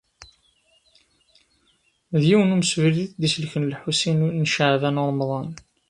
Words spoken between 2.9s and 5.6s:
i d-iselken Lḥusin n Caɛban u Ṛemḍan.